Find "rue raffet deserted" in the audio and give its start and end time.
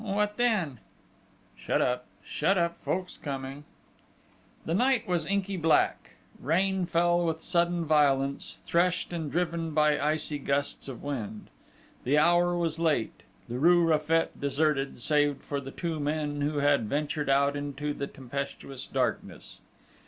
13.59-14.99